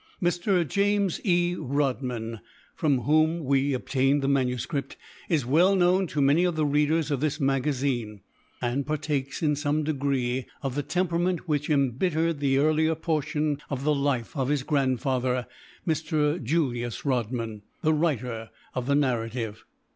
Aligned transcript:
Mr. 0.19 0.67
James 0.67 1.21
E. 1.23 1.55
Rodman, 1.59 2.39
from 2.73 3.01
whom 3.01 3.43
we 3.43 3.71
obtained 3.75 4.23
the 4.23 4.27
MS., 4.27 4.65
is 5.29 5.45
well 5.45 5.75
known 5.75 6.07
to 6.07 6.19
many 6.23 6.43
of 6.43 6.55
the 6.55 6.65
readers 6.65 7.11
of 7.11 7.19
this 7.19 7.39
Magazine; 7.39 8.21
and 8.63 8.87
partakes, 8.87 9.43
in 9.43 9.55
some 9.55 9.83
degree, 9.83 10.47
of 10.63 10.73
that 10.73 10.89
temperament 10.89 11.47
which 11.47 11.69
embittered 11.69 12.39
the 12.39 12.57
earlier 12.57 12.95
portion 12.95 13.59
of 13.69 13.83
the 13.83 13.93
life 13.93 14.35
of 14.35 14.49
his 14.49 14.63
grandfather, 14.63 15.45
Mr. 15.87 16.41
Julius 16.43 17.05
Rodman, 17.05 17.61
the 17.83 17.93
writer 17.93 18.49
of 18.73 18.87
the 18.87 18.95
narrative. 18.95 19.65